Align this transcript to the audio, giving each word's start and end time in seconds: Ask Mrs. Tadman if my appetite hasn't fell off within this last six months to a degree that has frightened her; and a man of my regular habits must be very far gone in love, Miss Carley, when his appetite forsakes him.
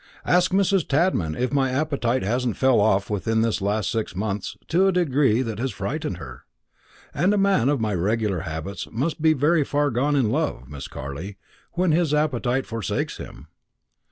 Ask 0.25 0.49
Mrs. 0.49 0.87
Tadman 0.87 1.35
if 1.35 1.53
my 1.53 1.69
appetite 1.69 2.23
hasn't 2.23 2.57
fell 2.57 2.81
off 2.81 3.07
within 3.11 3.41
this 3.43 3.61
last 3.61 3.91
six 3.91 4.15
months 4.15 4.57
to 4.69 4.87
a 4.87 4.91
degree 4.91 5.43
that 5.43 5.59
has 5.59 5.69
frightened 5.69 6.17
her; 6.17 6.41
and 7.13 7.35
a 7.35 7.37
man 7.37 7.69
of 7.69 7.79
my 7.79 7.93
regular 7.93 8.39
habits 8.39 8.87
must 8.91 9.21
be 9.21 9.33
very 9.33 9.63
far 9.63 9.91
gone 9.91 10.15
in 10.15 10.31
love, 10.31 10.67
Miss 10.67 10.87
Carley, 10.87 11.37
when 11.73 11.91
his 11.91 12.15
appetite 12.15 12.65
forsakes 12.65 13.17
him. 13.17 13.45